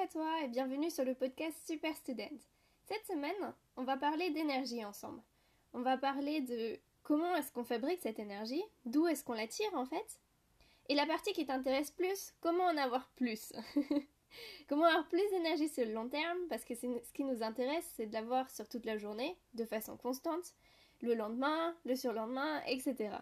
à 0.00 0.06
toi 0.06 0.42
et 0.44 0.48
bienvenue 0.48 0.90
sur 0.90 1.04
le 1.04 1.14
podcast 1.14 1.56
Super 1.66 1.96
Student. 1.96 2.38
Cette 2.84 3.04
semaine, 3.06 3.54
on 3.76 3.82
va 3.82 3.96
parler 3.96 4.30
d'énergie 4.30 4.84
ensemble. 4.84 5.20
On 5.72 5.80
va 5.80 5.98
parler 5.98 6.40
de 6.40 6.78
comment 7.02 7.34
est-ce 7.34 7.50
qu'on 7.50 7.64
fabrique 7.64 8.00
cette 8.00 8.20
énergie, 8.20 8.62
d'où 8.84 9.08
est-ce 9.08 9.24
qu'on 9.24 9.32
la 9.32 9.48
tire 9.48 9.74
en 9.74 9.86
fait. 9.86 10.20
Et 10.88 10.94
la 10.94 11.04
partie 11.04 11.32
qui 11.32 11.46
t'intéresse 11.46 11.90
plus, 11.90 12.32
comment 12.40 12.66
en 12.66 12.76
avoir 12.76 13.08
plus. 13.16 13.52
comment 14.68 14.84
avoir 14.84 15.08
plus 15.08 15.28
d'énergie 15.30 15.68
sur 15.68 15.84
le 15.84 15.92
long 15.92 16.08
terme, 16.08 16.38
parce 16.48 16.64
que 16.64 16.76
ce 16.76 17.12
qui 17.12 17.24
nous 17.24 17.42
intéresse, 17.42 17.92
c'est 17.96 18.06
de 18.06 18.12
l'avoir 18.12 18.48
sur 18.50 18.68
toute 18.68 18.86
la 18.86 18.98
journée, 18.98 19.36
de 19.54 19.64
façon 19.64 19.96
constante, 19.96 20.54
le 21.00 21.14
lendemain, 21.14 21.76
le 21.84 21.96
surlendemain, 21.96 22.62
etc. 22.68 23.16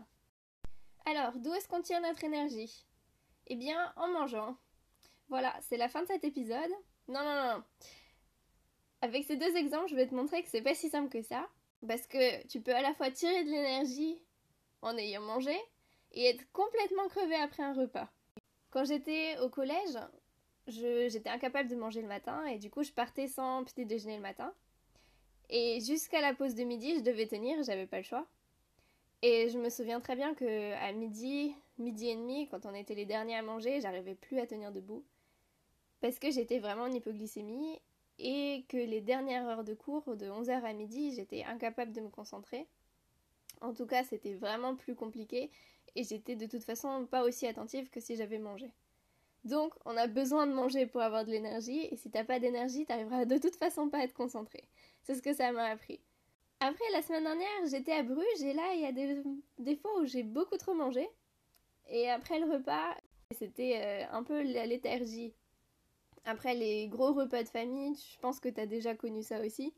Alors, 1.06 1.32
d'où 1.38 1.54
est-ce 1.54 1.68
qu'on 1.68 1.80
tire 1.80 2.02
notre 2.02 2.24
énergie? 2.24 2.84
Eh 3.46 3.54
bien, 3.54 3.94
en 3.96 4.08
mangeant, 4.08 4.58
voilà, 5.28 5.54
c'est 5.60 5.76
la 5.76 5.88
fin 5.88 6.02
de 6.02 6.06
cet 6.06 6.24
épisode. 6.24 6.70
Non, 7.08 7.20
non, 7.20 7.54
non. 7.54 7.62
Avec 9.02 9.24
ces 9.24 9.36
deux 9.36 9.56
exemples, 9.56 9.88
je 9.88 9.96
vais 9.96 10.06
te 10.06 10.14
montrer 10.14 10.42
que 10.42 10.48
c'est 10.48 10.62
pas 10.62 10.74
si 10.74 10.88
simple 10.88 11.08
que 11.08 11.22
ça. 11.22 11.48
Parce 11.86 12.06
que 12.06 12.46
tu 12.46 12.60
peux 12.60 12.74
à 12.74 12.82
la 12.82 12.94
fois 12.94 13.10
tirer 13.10 13.44
de 13.44 13.50
l'énergie 13.50 14.18
en 14.82 14.96
ayant 14.96 15.20
mangé 15.20 15.56
et 16.12 16.26
être 16.26 16.50
complètement 16.52 17.08
crevé 17.08 17.34
après 17.36 17.62
un 17.62 17.74
repas. 17.74 18.08
Quand 18.70 18.84
j'étais 18.84 19.38
au 19.38 19.48
collège, 19.48 19.98
j'étais 20.66 21.28
incapable 21.28 21.68
de 21.68 21.76
manger 21.76 22.02
le 22.02 22.08
matin 22.08 22.44
et 22.46 22.58
du 22.58 22.70
coup 22.70 22.82
je 22.82 22.92
partais 22.92 23.28
sans 23.28 23.64
petit 23.64 23.86
déjeuner 23.86 24.16
le 24.16 24.22
matin. 24.22 24.52
Et 25.48 25.80
jusqu'à 25.80 26.20
la 26.20 26.34
pause 26.34 26.54
de 26.54 26.64
midi, 26.64 26.96
je 26.96 27.02
devais 27.02 27.26
tenir, 27.26 27.62
j'avais 27.62 27.86
pas 27.86 27.98
le 27.98 28.02
choix. 28.02 28.26
Et 29.22 29.48
je 29.48 29.58
me 29.58 29.70
souviens 29.70 30.00
très 30.00 30.16
bien 30.16 30.34
que 30.34 30.72
à 30.74 30.92
midi, 30.92 31.54
midi 31.78 32.08
et 32.08 32.16
demi, 32.16 32.48
quand 32.48 32.66
on 32.66 32.74
était 32.74 32.94
les 32.94 33.06
derniers 33.06 33.36
à 33.36 33.42
manger, 33.42 33.80
j'arrivais 33.80 34.14
plus 34.14 34.38
à 34.40 34.46
tenir 34.46 34.72
debout 34.72 35.04
parce 36.00 36.18
que 36.18 36.30
j'étais 36.30 36.58
vraiment 36.58 36.84
en 36.84 36.92
hypoglycémie 36.92 37.80
et 38.18 38.64
que 38.68 38.76
les 38.76 39.00
dernières 39.00 39.46
heures 39.46 39.64
de 39.64 39.74
cours, 39.74 40.16
de 40.16 40.26
11h 40.26 40.62
à 40.62 40.72
midi, 40.72 41.12
j'étais 41.14 41.44
incapable 41.44 41.92
de 41.92 42.00
me 42.00 42.08
concentrer. 42.08 42.66
En 43.60 43.72
tout 43.72 43.86
cas, 43.86 44.04
c'était 44.04 44.34
vraiment 44.34 44.74
plus 44.76 44.94
compliqué 44.94 45.50
et 45.94 46.04
j'étais 46.04 46.36
de 46.36 46.46
toute 46.46 46.64
façon 46.64 47.06
pas 47.06 47.24
aussi 47.24 47.46
attentive 47.46 47.90
que 47.90 48.00
si 48.00 48.16
j'avais 48.16 48.38
mangé. 48.38 48.70
Donc, 49.44 49.74
on 49.84 49.96
a 49.96 50.06
besoin 50.08 50.46
de 50.46 50.52
manger 50.52 50.86
pour 50.86 51.00
avoir 51.00 51.24
de 51.24 51.30
l'énergie 51.30 51.86
et 51.90 51.96
si 51.96 52.10
t'as 52.10 52.24
pas 52.24 52.40
d'énergie, 52.40 52.84
t'arriveras 52.84 53.24
de 53.24 53.38
toute 53.38 53.56
façon 53.56 53.88
pas 53.88 53.98
à 53.98 54.02
être 54.02 54.14
concentré. 54.14 54.64
C'est 55.04 55.14
ce 55.14 55.22
que 55.22 55.32
ça 55.32 55.52
m'a 55.52 55.66
appris. 55.66 56.00
Après, 56.60 56.84
la 56.92 57.02
semaine 57.02 57.24
dernière, 57.24 57.66
j'étais 57.70 57.92
à 57.92 58.02
Bruges 58.02 58.42
et 58.42 58.54
là, 58.54 58.74
il 58.74 58.80
y 58.80 58.86
a 58.86 58.92
des, 58.92 59.22
des 59.58 59.76
fois 59.76 60.00
où 60.00 60.06
j'ai 60.06 60.22
beaucoup 60.22 60.56
trop 60.56 60.74
mangé. 60.74 61.08
Et 61.88 62.10
après 62.10 62.40
le 62.40 62.50
repas, 62.50 62.96
c'était 63.30 63.76
euh, 63.76 64.16
un 64.16 64.22
peu 64.22 64.42
la 64.42 64.66
léthargie. 64.66 65.34
Après 66.26 66.54
les 66.54 66.88
gros 66.88 67.12
repas 67.12 67.44
de 67.44 67.48
famille, 67.48 67.94
je 67.94 68.18
pense 68.18 68.40
que 68.40 68.48
t'as 68.48 68.66
déjà 68.66 68.94
connu 68.94 69.22
ça 69.22 69.40
aussi. 69.40 69.72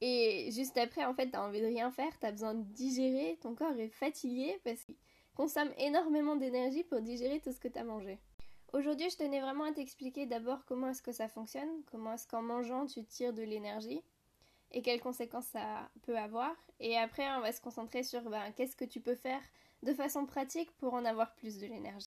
Et 0.00 0.48
juste 0.52 0.78
après, 0.78 1.04
en 1.04 1.12
fait, 1.12 1.30
t'as 1.30 1.46
envie 1.46 1.60
de 1.60 1.66
rien 1.66 1.90
faire, 1.90 2.18
t'as 2.20 2.30
besoin 2.30 2.54
de 2.54 2.62
digérer, 2.62 3.38
ton 3.40 3.54
corps 3.54 3.76
est 3.78 3.88
fatigué 3.88 4.60
parce 4.64 4.82
qu'il 4.84 4.96
consomme 5.34 5.70
énormément 5.78 6.36
d'énergie 6.36 6.84
pour 6.84 7.00
digérer 7.00 7.40
tout 7.40 7.52
ce 7.52 7.60
que 7.60 7.68
t'as 7.68 7.84
mangé. 7.84 8.18
Aujourd'hui, 8.72 9.10
je 9.10 9.16
tenais 9.16 9.40
vraiment 9.40 9.64
à 9.64 9.72
t'expliquer 9.72 10.24
d'abord 10.26 10.64
comment 10.66 10.88
est-ce 10.88 11.02
que 11.02 11.12
ça 11.12 11.28
fonctionne, 11.28 11.68
comment 11.90 12.14
est-ce 12.14 12.26
qu'en 12.26 12.42
mangeant 12.42 12.86
tu 12.86 13.04
tires 13.04 13.34
de 13.34 13.42
l'énergie 13.42 14.02
et 14.70 14.82
quelles 14.82 15.00
conséquences 15.00 15.46
ça 15.46 15.90
peut 16.02 16.16
avoir. 16.16 16.54
Et 16.80 16.96
après, 16.96 17.28
on 17.36 17.40
va 17.40 17.52
se 17.52 17.60
concentrer 17.60 18.02
sur 18.02 18.22
ben, 18.22 18.52
qu'est-ce 18.52 18.76
que 18.76 18.84
tu 18.84 19.00
peux 19.00 19.14
faire 19.14 19.42
de 19.82 19.92
façon 19.92 20.26
pratique 20.26 20.70
pour 20.78 20.94
en 20.94 21.04
avoir 21.04 21.34
plus 21.34 21.58
de 21.58 21.66
l'énergie. 21.66 22.06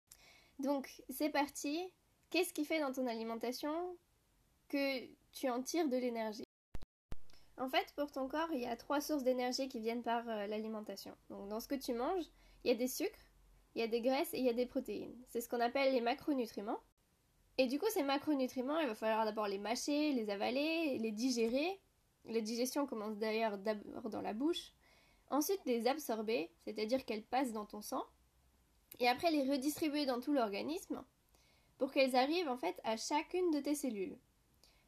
Donc, 0.59 1.03
c'est 1.09 1.29
parti, 1.29 1.91
Qu'est-ce 2.35 2.51
qui 2.51 2.65
fait 2.65 2.81
dans 2.81 2.91
ton 2.91 3.07
alimentation 3.07 3.73
que 4.67 5.05
tu 5.31 5.49
en 5.49 5.63
tires 5.63 5.87
de 5.87 5.95
l'énergie? 5.95 6.43
En 7.57 7.69
fait, 7.69 7.93
pour 7.95 8.11
ton 8.11 8.27
corps, 8.27 8.49
il 8.51 8.59
y 8.59 8.65
a 8.65 8.75
trois 8.75 8.99
sources 8.99 9.23
d'énergie 9.23 9.69
qui 9.69 9.79
viennent 9.79 10.03
par 10.03 10.27
euh, 10.27 10.45
l'alimentation. 10.45 11.15
Donc, 11.29 11.47
dans 11.47 11.61
ce 11.61 11.69
que 11.69 11.75
tu 11.75 11.93
manges, 11.93 12.25
il 12.65 12.67
y 12.67 12.71
a 12.71 12.75
des 12.75 12.89
sucres, 12.89 13.31
il 13.73 13.79
y 13.79 13.83
a 13.85 13.87
des 13.87 14.01
graisses 14.01 14.33
et 14.33 14.39
il 14.39 14.43
y 14.43 14.49
a 14.49 14.53
des 14.53 14.65
protéines. 14.65 15.15
C'est 15.29 15.39
ce 15.39 15.47
qu'on 15.47 15.61
appelle 15.61 15.93
les 15.93 16.01
macronutriments. 16.01 16.81
Et 17.57 17.67
du 17.67 17.79
coup, 17.79 17.85
ces 17.91 18.03
macronutriments, 18.03 18.79
il 18.79 18.87
va 18.87 18.95
falloir 18.95 19.23
d'abord 19.23 19.47
les 19.47 19.57
mâcher, 19.57 20.11
les 20.11 20.29
avaler, 20.29 20.97
les 20.99 21.11
digérer. 21.13 21.79
La 22.25 22.41
digestion 22.41 22.85
commence 22.85 23.15
d'ailleurs 23.15 23.57
d'abord 23.59 24.09
dans 24.09 24.21
la 24.21 24.33
bouche. 24.33 24.73
Ensuite, 25.29 25.61
les 25.65 25.87
absorber, 25.87 26.51
c'est-à-dire 26.65 27.05
qu'elles 27.05 27.23
passent 27.23 27.53
dans 27.53 27.65
ton 27.65 27.81
sang. 27.81 28.03
Et 28.99 29.07
après, 29.07 29.31
les 29.31 29.49
redistribuer 29.49 30.05
dans 30.05 30.19
tout 30.19 30.33
l'organisme 30.33 31.01
pour 31.77 31.91
qu'elles 31.91 32.15
arrivent 32.15 32.49
en 32.49 32.57
fait 32.57 32.79
à 32.83 32.97
chacune 32.97 33.51
de 33.51 33.59
tes 33.59 33.75
cellules. 33.75 34.17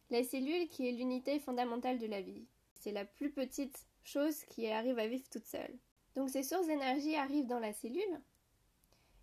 La 0.09 0.23
cellule 0.23 0.67
qui 0.69 0.87
est 0.87 0.93
l'unité 0.93 1.39
fondamentale 1.39 1.99
de 1.99 2.07
la 2.07 2.21
vie. 2.21 2.45
C'est 2.75 2.91
la 2.91 3.05
plus 3.05 3.31
petite 3.31 3.85
chose 4.03 4.43
qui 4.45 4.67
arrive 4.67 4.99
à 4.99 5.07
vivre 5.07 5.27
toute 5.29 5.45
seule. 5.45 5.75
Donc 6.15 6.29
ces 6.29 6.43
sources 6.43 6.67
d'énergie 6.67 7.15
arrivent 7.15 7.47
dans 7.47 7.59
la 7.59 7.73
cellule. 7.73 8.21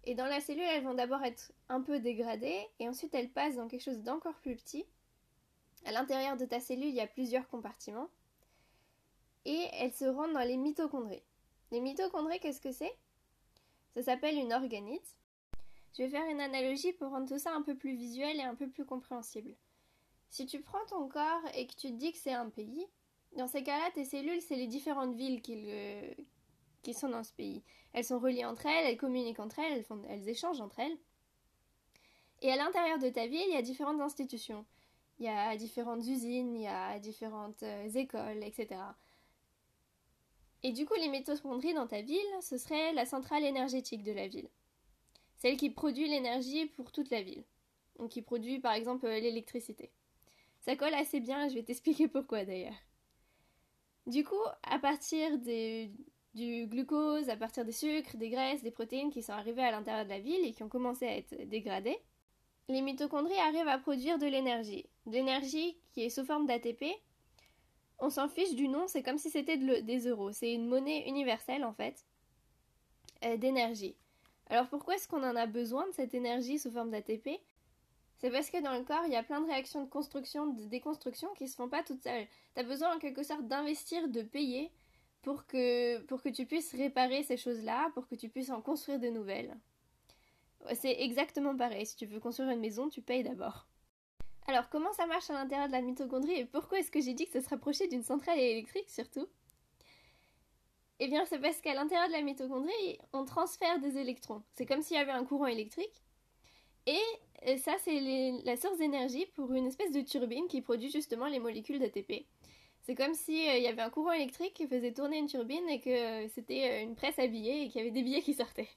Et 0.05 0.15
dans 0.15 0.27
la 0.27 0.41
cellule, 0.41 0.65
elles 0.65 0.85
vont 0.85 0.95
d'abord 0.95 1.23
être 1.23 1.53
un 1.71 1.81
peu 1.81 1.99
dégradées 1.99 2.69
et 2.79 2.89
ensuite 2.89 3.15
elles 3.15 3.31
passent 3.31 3.57
dans 3.57 3.69
quelque 3.69 3.85
chose 3.85 4.03
d'encore 4.03 4.39
plus 4.41 4.57
petit. 4.57 4.85
À 5.87 5.93
l'intérieur 5.93 6.37
de 6.37 6.45
ta 6.45 6.61
cellule, 6.61 6.89
il 6.89 6.95
y 6.95 7.01
a 7.01 7.07
plusieurs 7.07 7.49
compartiments. 7.49 8.09
Et 9.47 9.69
elles 9.73 9.93
se 9.93 10.05
rendent 10.05 10.33
dans 10.33 10.41
les 10.41 10.57
mitochondries. 10.57 11.23
Les 11.71 11.81
mitochondries, 11.81 12.41
qu'est-ce 12.41 12.61
que 12.61 12.73
c'est? 12.73 12.95
Ça 13.95 14.03
s'appelle 14.03 14.37
une 14.37 14.53
organite. 14.53 15.15
Je 15.97 16.03
vais 16.03 16.09
faire 16.09 16.27
une 16.27 16.41
analogie 16.41 16.93
pour 16.93 17.11
rendre 17.11 17.29
tout 17.29 17.39
ça 17.39 17.55
un 17.55 17.63
peu 17.63 17.77
plus 17.77 17.95
visuel 17.95 18.37
et 18.39 18.43
un 18.43 18.57
peu 18.57 18.69
plus 18.69 18.85
compréhensible. 18.85 19.55
Si 20.29 20.45
tu 20.45 20.61
prends 20.61 20.85
ton 20.89 21.09
corps 21.09 21.43
et 21.55 21.69
que 21.69 21.75
tu 21.75 21.89
te 21.89 21.97
dis 21.97 22.11
que 22.11 22.19
c'est 22.19 22.33
un 22.33 22.51
pays, 22.51 22.85
dans 23.37 23.47
ces 23.47 23.63
cas-là, 23.63 23.91
tes 23.95 24.05
cellules, 24.05 24.43
c'est 24.43 24.57
les 24.57 24.67
différentes 24.67 25.15
villes 25.15 25.41
qui, 25.41 26.95
sont 26.95 27.09
dans 27.09 27.23
ce 27.23 27.33
pays. 27.33 27.63
Elles 27.93 28.05
sont 28.05 28.19
reliées 28.19 28.45
entre 28.45 28.67
elles, 28.67 28.87
elles 28.87 28.97
communiquent 28.97 29.39
entre 29.39 29.61
elles, 29.61 29.73
elles, 29.73 29.85
font, 29.85 30.03
elles 30.09 30.29
échangent 30.29 30.61
entre 30.61 30.81
elles. 30.81 30.99
Et 32.43 32.51
à 32.51 32.57
l'intérieur 32.57 32.99
de 32.99 33.09
ta 33.09 33.29
ville, 33.29 33.47
il 33.47 33.55
y 33.55 33.57
a 33.57 33.63
différentes 33.63 34.01
institutions. 34.01 34.67
Il 35.21 35.27
y 35.27 35.29
a 35.29 35.57
différentes 35.57 36.05
usines, 36.05 36.57
il 36.57 36.63
y 36.63 36.67
a 36.67 36.99
différentes 36.99 37.63
euh, 37.63 37.89
écoles, 37.91 38.43
etc. 38.43 38.81
Et 40.65 40.73
du 40.73 40.87
coup, 40.87 40.95
les 40.95 41.09
mitochondries 41.09 41.75
dans 41.75 41.87
ta 41.87 42.03
ville, 42.03 42.19
ce 42.41 42.59
serait 42.59 42.93
la 42.95 43.07
centrale 43.07 43.45
énergétique 43.45 44.03
de 44.03 44.13
la 44.13 44.27
ville 44.27 44.49
celle 45.45 45.59
qui 45.59 45.69
produit 45.69 46.09
l'énergie 46.09 46.65
pour 46.65 46.91
toute 46.91 47.11
la 47.11 47.21
ville. 47.21 47.45
Donc 47.99 48.13
qui 48.13 48.23
produit 48.23 48.61
par 48.61 48.73
exemple 48.73 49.05
euh, 49.05 49.21
l'électricité. 49.21 49.91
Ça 50.61 50.75
colle 50.75 50.95
assez 50.95 51.21
bien, 51.21 51.51
je 51.51 51.55
vais 51.55 51.63
t'expliquer 51.63 52.09
pourquoi 52.09 52.47
d'ailleurs. 52.47 52.81
Du 54.07 54.25
coup, 54.25 54.41
à 54.63 54.79
partir 54.79 55.37
du 55.37 56.67
glucose, 56.67 57.29
à 57.29 57.37
partir 57.37 57.67
des 57.67 57.73
sucres, 57.73 58.17
des 58.17 58.31
graisses, 58.31 58.63
des 58.63 58.71
protéines 58.71 59.11
qui 59.11 59.23
sont 59.23 59.35
arrivées 59.35 59.65
à 59.65 59.71
l'intérieur 59.71 60.07
de 60.07 60.11
la 60.11 60.19
ville 60.19 60.47
et 60.47 60.53
qui 60.53 60.63
ont 60.63 60.71
commencé 60.71 61.07
à 61.07 61.15
être 61.15 61.35
dégradées, 61.47 61.99
les 62.69 62.81
mitochondries 62.81 63.37
arrivent 63.37 63.69
à 63.69 63.77
produire 63.77 64.19
de 64.19 64.27
l'énergie. 64.27 64.87
De 65.05 65.13
l'énergie 65.13 65.77
qui 65.93 66.05
est 66.05 66.11
sous 66.11 66.25
forme 66.25 66.47
d'ATP. 66.47 66.87
On 67.99 68.09
s'en 68.09 68.31
fiche 68.31 68.55
du 68.55 68.69
nom, 68.69 68.87
c'est 68.87 69.03
comme 69.03 69.19
si 69.19 69.29
c'était 69.29 69.59
des 69.59 70.09
euros. 70.09 70.33
C'est 70.33 70.55
une 70.55 70.67
monnaie 70.67 71.07
universelle 71.07 71.67
en 71.67 71.75
fait 71.75 72.03
euh, 73.25 73.37
d'énergie. 73.37 73.95
Alors 74.51 74.69
pourquoi 74.69 74.95
est-ce 74.95 75.09
qu'on 75.09 75.23
en 75.23 75.37
a 75.37 75.47
besoin 75.47 75.87
de 75.87 75.93
cette 75.93 76.15
énergie 76.15 76.59
sous 76.59 76.71
forme 76.71 76.91
d'ATP 76.91 77.41
C'est 78.19 78.31
parce 78.31 78.51
que 78.51 78.63
dans 78.63 78.77
le 78.77 78.85
corps, 78.85 79.05
il 79.07 79.13
y 79.13 79.17
a 79.17 79.23
plein 79.23 79.41
de 79.41 79.47
réactions 79.47 79.83
de 79.83 79.89
construction, 79.89 80.47
de 80.47 80.65
déconstruction 80.65 81.29
qui 81.35 81.49
se 81.49 81.57
font 81.57 81.69
pas 81.69 81.83
toutes 81.83 82.03
seules. 82.03 82.27
Tu 82.55 82.61
as 82.61 82.65
besoin 82.65 82.95
en 82.95 82.99
quelque 82.99 83.23
sorte 83.23 83.47
d'investir, 83.47 84.09
de 84.09 84.23
payer 84.23 84.71
pour 85.23 85.47
que, 85.47 85.99
pour 86.03 86.23
que 86.23 86.29
tu 86.29 86.45
puisses 86.45 86.75
réparer 86.75 87.23
ces 87.23 87.37
choses-là, 87.37 87.91
pour 87.95 88.07
que 88.07 88.15
tu 88.15 88.29
puisses 88.29 88.51
en 88.51 88.61
construire 88.61 89.01
de 89.01 89.09
nouvelles. 89.09 89.57
C'est 90.75 91.03
exactement 91.03 91.57
pareil. 91.57 91.87
Si 91.87 91.97
tu 91.97 92.07
veux 92.07 92.21
construire 92.21 92.51
une 92.51 92.61
maison, 92.61 92.89
tu 92.89 93.03
payes 93.03 93.23
d'abord. 93.23 93.67
Alors, 94.47 94.69
comment 94.69 94.93
ça 94.93 95.07
marche 95.07 95.31
à 95.31 95.35
l'intérieur 95.35 95.69
de 95.69 95.73
la 95.73 95.81
mitochondrie 95.81 96.41
et 96.41 96.45
pourquoi 96.45 96.79
est-ce 96.79 96.91
que 96.91 97.01
j'ai 97.01 97.15
dit 97.15 97.27
que 97.27 97.33
ça 97.33 97.41
se 97.41 97.49
rapprochait 97.49 97.89
d'une 97.89 98.03
centrale 98.03 98.39
électrique 98.39 98.91
surtout? 98.91 99.27
Eh 101.01 101.09
bien, 101.09 101.25
c'est 101.27 101.39
parce 101.39 101.61
qu'à 101.61 101.75
l'intérieur 101.75 102.09
de 102.09 102.13
la 102.13 102.23
mitochondrie, 102.23 102.99
on 103.13 103.25
transfère 103.25 103.79
des 103.81 103.99
électrons. 103.99 104.43
C'est 104.55 104.67
comme 104.67 104.83
s'il 104.83 104.97
y 104.97 105.01
avait 105.01 105.13
un 105.13 105.25
courant 105.25 105.47
électrique. 105.47 106.03
Et 106.87 107.57
ça, 107.59 107.73
c'est 107.83 108.33
la 108.45 108.57
source 108.57 108.79
d'énergie 108.79 109.27
pour 109.35 109.53
une 109.53 109.67
espèce 109.67 109.93
de 109.93 110.03
turbine 110.03 110.47
qui 110.49 110.61
produit 110.61 110.91
justement 110.91 111.27
les 111.27 111.39
molécules 111.39 111.79
d'ATP. 111.79 112.27
C'est 112.85 112.95
comme 112.95 113.15
s'il 113.15 113.49
euh, 113.49 113.59
y 113.59 113.67
avait 113.67 113.81
un 113.81 113.89
courant 113.89 114.13
électrique 114.13 114.53
qui 114.53 114.67
faisait 114.67 114.93
tourner 114.93 115.19
une 115.19 115.27
turbine 115.27 115.67
et 115.71 115.81
que 115.81 115.89
euh, 116.25 116.29
c'était 116.29 116.71
euh, 116.71 116.83
une 116.83 116.95
presse 116.95 117.19
à 117.19 117.27
billets 117.27 117.65
et 117.65 117.69
qu'il 117.69 117.79
y 117.79 117.81
avait 117.81 117.91
des 117.91 118.03
billets 118.03 118.21
qui 118.21 118.35
sortaient. 118.35 118.69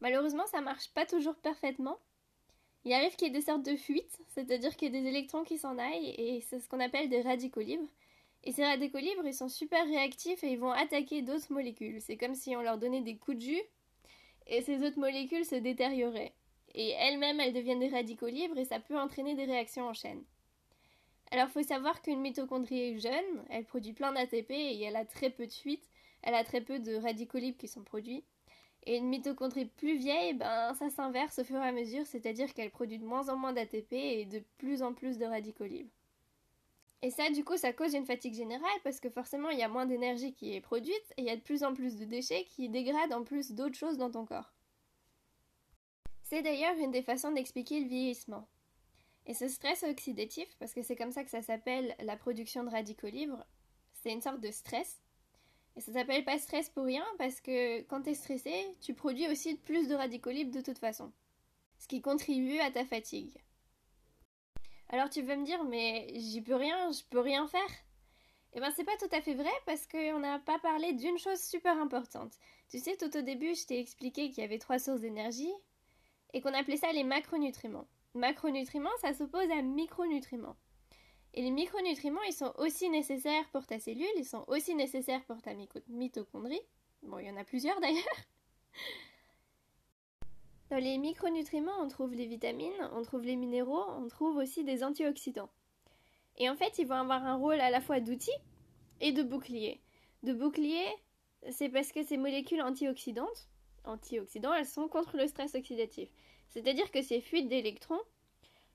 Malheureusement, 0.00 0.44
ça 0.46 0.60
marche 0.60 0.90
pas 0.92 1.06
toujours 1.06 1.36
parfaitement. 1.36 1.98
Il 2.84 2.92
arrive 2.92 3.14
qu'il 3.14 3.28
y 3.28 3.30
ait 3.30 3.34
des 3.34 3.46
sortes 3.46 3.64
de 3.64 3.76
fuites, 3.76 4.18
c'est-à-dire 4.28 4.76
qu'il 4.76 4.92
y 4.92 4.96
a 4.96 5.00
des 5.00 5.08
électrons 5.08 5.44
qui 5.44 5.56
s'en 5.56 5.78
aillent 5.78 6.14
et 6.18 6.40
c'est 6.40 6.58
ce 6.58 6.68
qu'on 6.68 6.80
appelle 6.80 7.08
des 7.08 7.22
radicaux 7.22 7.60
libres. 7.60 7.88
Et 8.44 8.52
ces 8.52 8.64
radicaux 8.64 8.98
libres, 8.98 9.26
ils 9.26 9.34
sont 9.34 9.48
super 9.48 9.84
réactifs 9.86 10.44
et 10.44 10.52
ils 10.52 10.58
vont 10.58 10.70
attaquer 10.70 11.22
d'autres 11.22 11.52
molécules. 11.52 12.00
C'est 12.00 12.16
comme 12.16 12.34
si 12.34 12.54
on 12.56 12.62
leur 12.62 12.78
donnait 12.78 13.02
des 13.02 13.16
coups 13.16 13.38
de 13.38 13.42
jus 13.42 13.62
et 14.46 14.62
ces 14.62 14.82
autres 14.84 14.98
molécules 14.98 15.44
se 15.44 15.56
détérioraient. 15.56 16.32
et 16.74 16.90
elles-mêmes 16.90 17.40
elles 17.40 17.54
deviennent 17.54 17.80
des 17.80 17.88
radicaux 17.88 18.28
libres 18.28 18.58
et 18.58 18.64
ça 18.64 18.80
peut 18.80 18.98
entraîner 18.98 19.34
des 19.34 19.44
réactions 19.44 19.88
en 19.88 19.94
chaîne. 19.94 20.22
Alors 21.30 21.46
il 21.48 21.52
faut 21.52 21.62
savoir 21.62 22.02
qu'une 22.02 22.20
mitochondrie 22.20 23.00
jeune, 23.00 23.44
elle 23.50 23.64
produit 23.64 23.92
plein 23.92 24.12
d'ATP 24.12 24.50
et 24.50 24.82
elle 24.82 24.96
a 24.96 25.04
très 25.04 25.30
peu 25.30 25.46
de 25.46 25.52
fuite, 25.52 25.88
elle 26.22 26.34
a 26.34 26.44
très 26.44 26.60
peu 26.60 26.78
de 26.78 26.94
radicaux 26.96 27.38
libres 27.38 27.58
qui 27.58 27.68
sont 27.68 27.82
produits. 27.82 28.24
Et 28.84 28.98
une 28.98 29.08
mitochondrie 29.08 29.64
plus 29.64 29.96
vieille, 29.96 30.34
ben 30.34 30.72
ça 30.74 30.88
s'inverse 30.90 31.40
au 31.40 31.44
fur 31.44 31.56
et 31.56 31.66
à 31.66 31.72
mesure, 31.72 32.06
c'est-à-dire 32.06 32.54
qu'elle 32.54 32.70
produit 32.70 32.98
de 32.98 33.04
moins 33.04 33.28
en 33.28 33.36
moins 33.36 33.52
d'ATP 33.52 33.92
et 33.92 34.24
de 34.26 34.40
plus 34.58 34.82
en 34.82 34.94
plus 34.94 35.18
de 35.18 35.24
radicaux 35.24 35.64
libres. 35.64 35.90
Et 37.06 37.10
ça, 37.10 37.30
du 37.30 37.44
coup, 37.44 37.56
ça 37.56 37.72
cause 37.72 37.94
une 37.94 38.04
fatigue 38.04 38.34
générale 38.34 38.80
parce 38.82 38.98
que 38.98 39.08
forcément, 39.08 39.50
il 39.50 39.60
y 39.60 39.62
a 39.62 39.68
moins 39.68 39.86
d'énergie 39.86 40.34
qui 40.34 40.56
est 40.56 40.60
produite 40.60 41.14
et 41.16 41.22
il 41.22 41.24
y 41.24 41.30
a 41.30 41.36
de 41.36 41.40
plus 41.40 41.62
en 41.62 41.72
plus 41.72 41.94
de 41.94 42.04
déchets 42.04 42.46
qui 42.46 42.68
dégradent 42.68 43.12
en 43.12 43.22
plus 43.22 43.52
d'autres 43.52 43.76
choses 43.76 43.96
dans 43.96 44.10
ton 44.10 44.26
corps. 44.26 44.52
C'est 46.24 46.42
d'ailleurs 46.42 46.76
une 46.78 46.90
des 46.90 47.02
façons 47.02 47.30
d'expliquer 47.30 47.78
le 47.78 47.86
vieillissement. 47.86 48.48
Et 49.24 49.34
ce 49.34 49.46
stress 49.46 49.84
oxydatif, 49.84 50.48
parce 50.58 50.74
que 50.74 50.82
c'est 50.82 50.96
comme 50.96 51.12
ça 51.12 51.22
que 51.22 51.30
ça 51.30 51.42
s'appelle 51.42 51.94
la 52.00 52.16
production 52.16 52.64
de 52.64 52.70
radicaux 52.70 53.06
libres, 53.06 53.46
c'est 53.92 54.10
une 54.12 54.20
sorte 54.20 54.40
de 54.40 54.50
stress. 54.50 55.00
Et 55.76 55.80
ça 55.80 55.92
s'appelle 55.92 56.24
pas 56.24 56.40
stress 56.40 56.70
pour 56.70 56.86
rien 56.86 57.06
parce 57.18 57.40
que 57.40 57.82
quand 57.82 58.02
tu 58.02 58.10
es 58.10 58.14
stressé, 58.14 58.52
tu 58.80 58.94
produis 58.94 59.28
aussi 59.28 59.54
plus 59.54 59.86
de 59.86 59.94
radicaux 59.94 60.30
libres 60.30 60.50
de 60.50 60.60
toute 60.60 60.80
façon. 60.80 61.12
Ce 61.78 61.86
qui 61.86 62.02
contribue 62.02 62.58
à 62.58 62.72
ta 62.72 62.84
fatigue. 62.84 63.38
Alors 64.88 65.10
tu 65.10 65.22
veux 65.22 65.36
me 65.36 65.44
dire, 65.44 65.64
mais 65.64 66.08
j'y 66.14 66.40
peux 66.40 66.54
rien, 66.54 66.90
je 66.92 67.02
peux 67.10 67.20
rien 67.20 67.46
faire 67.48 67.70
Eh 68.52 68.60
ben 68.60 68.70
c'est 68.74 68.84
pas 68.84 68.96
tout 68.98 69.14
à 69.14 69.20
fait 69.20 69.34
vrai 69.34 69.50
parce 69.66 69.86
qu'on 69.86 70.20
n'a 70.20 70.38
pas 70.38 70.58
parlé 70.60 70.92
d'une 70.92 71.18
chose 71.18 71.40
super 71.40 71.76
importante. 71.78 72.32
Tu 72.68 72.78
sais, 72.78 72.96
tout 72.96 73.16
au 73.16 73.22
début, 73.22 73.54
je 73.54 73.66
t'ai 73.66 73.80
expliqué 73.80 74.30
qu'il 74.30 74.42
y 74.42 74.46
avait 74.46 74.58
trois 74.58 74.78
sources 74.78 75.00
d'énergie 75.00 75.52
et 76.32 76.40
qu'on 76.40 76.54
appelait 76.54 76.76
ça 76.76 76.92
les 76.92 77.04
macronutriments. 77.04 77.88
Macronutriments, 78.14 78.96
ça 79.00 79.12
s'oppose 79.12 79.50
à 79.50 79.62
micronutriments. 79.62 80.56
Et 81.34 81.42
les 81.42 81.50
micronutriments, 81.50 82.22
ils 82.22 82.32
sont 82.32 82.54
aussi 82.56 82.88
nécessaires 82.88 83.48
pour 83.50 83.66
ta 83.66 83.78
cellule, 83.78 84.06
ils 84.16 84.24
sont 84.24 84.44
aussi 84.46 84.74
nécessaires 84.74 85.24
pour 85.24 85.42
ta 85.42 85.52
mitochondrie. 85.88 86.62
Bon, 87.02 87.18
il 87.18 87.26
y 87.26 87.30
en 87.30 87.36
a 87.36 87.44
plusieurs 87.44 87.78
d'ailleurs. 87.80 88.04
Dans 90.70 90.78
les 90.78 90.98
micronutriments, 90.98 91.80
on 91.80 91.88
trouve 91.88 92.14
les 92.14 92.26
vitamines, 92.26 92.90
on 92.92 93.02
trouve 93.02 93.22
les 93.22 93.36
minéraux, 93.36 93.84
on 93.98 94.08
trouve 94.08 94.36
aussi 94.36 94.64
des 94.64 94.82
antioxydants. 94.82 95.50
Et 96.38 96.50
en 96.50 96.56
fait, 96.56 96.78
ils 96.78 96.86
vont 96.86 96.96
avoir 96.96 97.24
un 97.24 97.36
rôle 97.36 97.60
à 97.60 97.70
la 97.70 97.80
fois 97.80 98.00
d'outil 98.00 98.34
et 99.00 99.12
de 99.12 99.22
bouclier. 99.22 99.80
De 100.24 100.32
bouclier, 100.32 100.84
c'est 101.50 101.68
parce 101.68 101.92
que 101.92 102.02
ces 102.02 102.16
molécules 102.16 102.62
antioxydantes, 102.62 103.48
antioxydants, 103.84 104.54
elles 104.54 104.66
sont 104.66 104.88
contre 104.88 105.16
le 105.16 105.28
stress 105.28 105.54
oxydatif. 105.54 106.08
C'est-à-dire 106.48 106.90
que 106.90 107.02
ces 107.02 107.20
fuites 107.20 107.48
d'électrons 107.48 108.00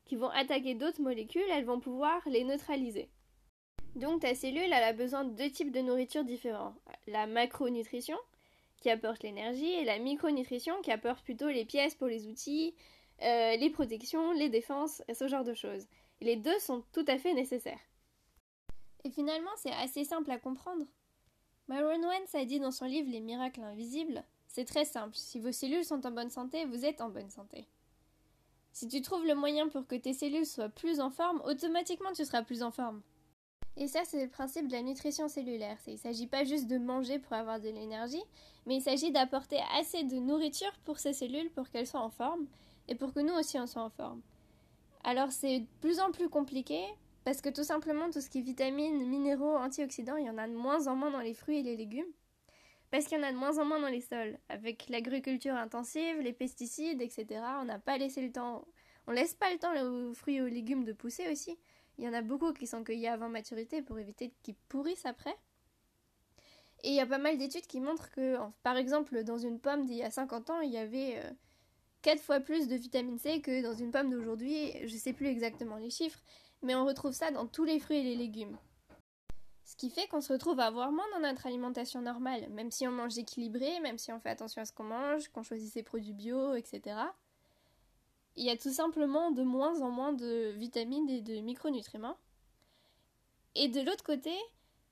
qui 0.05 0.15
vont 0.15 0.29
attaquer 0.29 0.75
d'autres 0.75 1.01
molécules, 1.01 1.49
elles 1.51 1.65
vont 1.65 1.79
pouvoir 1.79 2.21
les 2.25 2.45
neutraliser. 2.45 3.09
Donc 3.95 4.21
ta 4.21 4.33
cellule, 4.33 4.71
elle 4.71 4.73
a 4.73 4.93
besoin 4.93 5.25
de 5.25 5.35
deux 5.35 5.49
types 5.49 5.71
de 5.71 5.81
nourriture 5.81 6.23
différents. 6.23 6.75
La 7.07 7.27
macronutrition, 7.27 8.17
qui 8.81 8.89
apporte 8.89 9.23
l'énergie, 9.23 9.71
et 9.71 9.85
la 9.85 9.99
micronutrition, 9.99 10.81
qui 10.81 10.91
apporte 10.91 11.23
plutôt 11.23 11.47
les 11.47 11.63
pièces 11.63 11.95
pour 11.95 12.07
les 12.07 12.27
outils, 12.27 12.75
euh, 13.21 13.55
les 13.55 13.69
protections, 13.69 14.31
les 14.33 14.49
défenses, 14.49 15.01
ce 15.13 15.27
genre 15.27 15.45
de 15.45 15.53
choses. 15.53 15.87
les 16.19 16.35
deux 16.35 16.59
sont 16.59 16.83
tout 16.91 17.05
à 17.07 17.17
fait 17.17 17.33
nécessaires. 17.33 17.79
Et 19.03 19.09
finalement, 19.09 19.51
c'est 19.57 19.71
assez 19.71 20.03
simple 20.03 20.29
à 20.29 20.37
comprendre. 20.37 20.85
Myron 21.67 22.03
Wentz 22.07 22.35
a 22.35 22.45
dit 22.45 22.59
dans 22.59 22.71
son 22.71 22.85
livre 22.85 23.09
Les 23.09 23.21
miracles 23.21 23.61
invisibles 23.61 24.23
c'est 24.53 24.65
très 24.65 24.83
simple. 24.83 25.15
Si 25.15 25.39
vos 25.39 25.53
cellules 25.53 25.85
sont 25.85 26.05
en 26.05 26.11
bonne 26.11 26.29
santé, 26.29 26.65
vous 26.65 26.83
êtes 26.83 26.99
en 26.99 27.09
bonne 27.09 27.29
santé. 27.29 27.69
Si 28.73 28.87
tu 28.89 29.01
trouves 29.01 29.25
le 29.25 29.33
moyen 29.33 29.69
pour 29.69 29.87
que 29.87 29.95
tes 29.95 30.13
cellules 30.13 30.45
soient 30.45 30.67
plus 30.67 30.99
en 30.99 31.09
forme, 31.09 31.41
automatiquement 31.45 32.11
tu 32.11 32.25
seras 32.25 32.43
plus 32.43 32.61
en 32.61 32.71
forme. 32.71 33.01
Et 33.77 33.87
ça, 33.87 34.01
c'est 34.05 34.21
le 34.21 34.29
principe 34.29 34.67
de 34.67 34.73
la 34.73 34.81
nutrition 34.81 35.27
cellulaire. 35.27 35.77
Il 35.87 35.93
ne 35.93 35.97
s'agit 35.99 36.27
pas 36.27 36.43
juste 36.43 36.67
de 36.67 36.77
manger 36.77 37.19
pour 37.19 37.33
avoir 37.33 37.59
de 37.59 37.69
l'énergie, 37.69 38.23
mais 38.65 38.75
il 38.75 38.81
s'agit 38.81 39.11
d'apporter 39.11 39.59
assez 39.79 40.03
de 40.03 40.17
nourriture 40.17 40.73
pour 40.83 40.99
ces 40.99 41.13
cellules 41.13 41.49
pour 41.51 41.69
qu'elles 41.69 41.87
soient 41.87 42.01
en 42.01 42.09
forme 42.09 42.47
et 42.87 42.95
pour 42.95 43.13
que 43.13 43.21
nous 43.21 43.33
aussi 43.33 43.57
on 43.59 43.67
soit 43.67 43.83
en 43.83 43.89
forme. 43.89 44.21
Alors 45.03 45.31
c'est 45.31 45.61
de 45.61 45.65
plus 45.79 45.99
en 45.99 46.11
plus 46.11 46.29
compliqué 46.29 46.79
parce 47.23 47.41
que 47.41 47.49
tout 47.49 47.63
simplement 47.63 48.09
tout 48.09 48.21
ce 48.21 48.29
qui 48.29 48.39
est 48.39 48.43
vitamines, 48.43 49.07
minéraux, 49.07 49.55
antioxydants, 49.55 50.17
il 50.17 50.25
y 50.25 50.29
en 50.29 50.37
a 50.37 50.47
de 50.47 50.53
moins 50.53 50.87
en 50.87 50.95
moins 50.95 51.11
dans 51.11 51.19
les 51.19 51.33
fruits 51.33 51.59
et 51.59 51.63
les 51.63 51.77
légumes. 51.77 52.11
Parce 52.89 53.05
qu'il 53.05 53.17
y 53.17 53.21
en 53.21 53.23
a 53.23 53.31
de 53.31 53.37
moins 53.37 53.57
en 53.57 53.63
moins 53.63 53.79
dans 53.79 53.87
les 53.87 54.01
sols. 54.01 54.37
Avec 54.49 54.89
l'agriculture 54.89 55.55
intensive, 55.55 56.19
les 56.19 56.33
pesticides, 56.33 57.01
etc., 57.01 57.41
on 57.61 57.65
n'a 57.65 57.79
pas 57.79 57.97
laissé 57.97 58.21
le 58.21 58.33
temps. 58.33 58.67
On 59.07 59.11
laisse 59.11 59.33
pas 59.33 59.51
le 59.51 59.59
temps 59.59 59.73
aux 59.81 60.13
fruits 60.13 60.35
et 60.35 60.41
aux 60.41 60.47
légumes 60.47 60.83
de 60.83 60.91
pousser 60.91 61.31
aussi. 61.31 61.57
Il 62.01 62.05
y 62.05 62.09
en 62.09 62.13
a 62.13 62.23
beaucoup 62.23 62.51
qui 62.51 62.65
sont 62.65 62.83
cueillis 62.83 63.07
avant 63.07 63.29
maturité 63.29 63.83
pour 63.83 63.99
éviter 63.99 64.33
qu'ils 64.41 64.55
pourrissent 64.69 65.05
après. 65.05 65.37
Et 66.83 66.89
il 66.89 66.95
y 66.95 66.99
a 66.99 67.05
pas 67.05 67.19
mal 67.19 67.37
d'études 67.37 67.67
qui 67.67 67.79
montrent 67.79 68.09
que, 68.09 68.37
par 68.63 68.75
exemple, 68.75 69.23
dans 69.23 69.37
une 69.37 69.59
pomme 69.59 69.85
d'il 69.85 69.97
y 69.97 70.03
a 70.03 70.09
50 70.09 70.49
ans, 70.49 70.61
il 70.61 70.71
y 70.71 70.79
avait 70.79 71.21
4 72.01 72.17
euh, 72.17 72.21
fois 72.23 72.39
plus 72.39 72.67
de 72.67 72.75
vitamine 72.75 73.19
C 73.19 73.39
que 73.41 73.61
dans 73.61 73.75
une 73.75 73.91
pomme 73.91 74.09
d'aujourd'hui. 74.09 74.71
Je 74.83 74.97
sais 74.97 75.13
plus 75.13 75.27
exactement 75.27 75.77
les 75.77 75.91
chiffres, 75.91 76.19
mais 76.63 76.73
on 76.73 76.85
retrouve 76.85 77.13
ça 77.13 77.29
dans 77.29 77.45
tous 77.45 77.65
les 77.65 77.79
fruits 77.79 77.99
et 77.99 78.03
les 78.03 78.15
légumes. 78.15 78.57
Ce 79.63 79.75
qui 79.75 79.91
fait 79.91 80.07
qu'on 80.07 80.21
se 80.21 80.33
retrouve 80.33 80.59
à 80.59 80.65
avoir 80.65 80.91
moins 80.91 81.05
dans 81.13 81.19
notre 81.19 81.45
alimentation 81.45 82.01
normale, 82.01 82.49
même 82.49 82.71
si 82.71 82.87
on 82.87 82.91
mange 82.91 83.15
équilibré, 83.19 83.79
même 83.81 83.99
si 83.99 84.11
on 84.11 84.19
fait 84.19 84.29
attention 84.29 84.63
à 84.63 84.65
ce 84.65 84.73
qu'on 84.73 84.85
mange, 84.85 85.27
qu'on 85.27 85.43
choisit 85.43 85.71
ses 85.71 85.83
produits 85.83 86.13
bio, 86.13 86.55
etc. 86.55 86.95
Il 88.35 88.45
y 88.45 88.49
a 88.49 88.57
tout 88.57 88.71
simplement 88.71 89.31
de 89.31 89.43
moins 89.43 89.81
en 89.81 89.89
moins 89.89 90.13
de 90.13 90.51
vitamines 90.55 91.09
et 91.09 91.21
de 91.21 91.41
micronutriments. 91.41 92.17
Et 93.55 93.67
de 93.67 93.81
l'autre 93.81 94.03
côté, 94.03 94.33